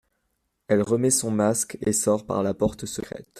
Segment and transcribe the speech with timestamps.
[0.67, 3.27] Elle remet son masque, et sort par la porte secrète.